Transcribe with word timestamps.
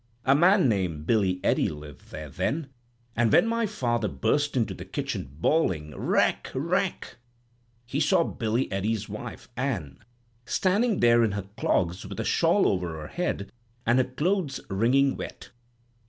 A 0.25 0.33
man 0.33 0.67
named 0.67 1.05
Billy 1.05 1.39
Ede 1.45 1.69
lived 1.69 2.09
there 2.09 2.27
then, 2.27 2.69
and 3.15 3.31
when 3.31 3.45
my 3.45 3.67
father 3.67 4.07
burst 4.07 4.57
into 4.57 4.73
the 4.73 4.83
kitchen 4.83 5.29
bawling, 5.39 5.93
'Wreck! 5.95 6.49
wreck!' 6.55 7.17
he 7.85 7.99
saw 7.99 8.23
Billy 8.23 8.63
Ede's 8.73 9.07
wife, 9.07 9.47
Ann, 9.55 9.99
standing 10.43 11.01
there 11.01 11.23
in 11.23 11.33
her 11.33 11.45
clogs 11.55 12.03
with 12.07 12.19
a 12.19 12.23
shawl 12.25 12.67
over 12.67 12.93
her 12.99 13.09
head, 13.09 13.51
and 13.85 13.99
her 13.99 14.05
clothes 14.05 14.59
wringing 14.71 15.15
wet. 15.17 15.51